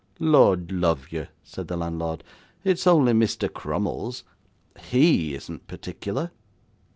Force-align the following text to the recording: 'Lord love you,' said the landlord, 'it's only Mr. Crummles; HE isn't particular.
'Lord 0.17 0.71
love 0.71 1.11
you,' 1.11 1.27
said 1.43 1.67
the 1.67 1.77
landlord, 1.77 2.23
'it's 2.63 2.87
only 2.87 3.13
Mr. 3.13 3.53
Crummles; 3.53 4.23
HE 4.89 5.35
isn't 5.35 5.67
particular. 5.67 6.31